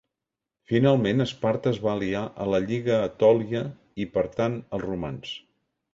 Finalment 0.71 1.25
Esparta 1.25 1.73
es 1.73 1.79
va 1.83 1.91
aliar 1.93 2.23
a 2.45 2.49
la 2.53 2.61
Lliga 2.65 2.97
Etòlia 3.11 3.61
i 4.07 4.11
per 4.17 4.25
tant 4.41 4.57
als 4.79 4.87
romans. 4.89 5.37